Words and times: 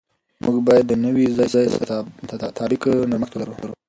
موږ 0.43 0.57
باید 0.67 0.85
د 0.87 0.93
نوي 1.05 1.25
ځای 1.53 1.67
سره 1.77 1.95
د 2.29 2.31
تطابق 2.41 2.83
نرمښت 3.09 3.33
ولرو. 3.35 3.69